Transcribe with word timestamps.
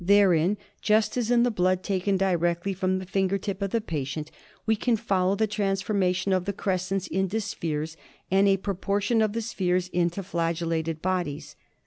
Therein, 0.03 0.57
just 0.81 1.15
as 1.15 1.29
in 1.29 1.43
the 1.43 1.51
blood 1.51 1.83
taken 1.83 2.17
directly 2.17 2.73
from 2.73 2.97
the 2.97 3.05
finger 3.05 3.37
tip 3.37 3.61
of 3.61 3.69
the 3.69 3.79
patient, 3.81 4.31
we 4.65 4.75
can 4.75 4.97
follow 4.97 5.35
the 5.35 5.47
transforma 5.47 6.15
tion 6.15 6.33
of 6.33 6.45
the 6.45 6.53
crescents 6.53 7.05
into 7.05 7.39
spheres, 7.39 7.95
and 8.31 8.47
a 8.47 8.57
proportion 8.57 9.21
of 9.21 9.33
the 9.33 9.43
spheres 9.43 9.89
into 9.89 10.23
flagellated 10.23 11.03
bodies. 11.03 11.55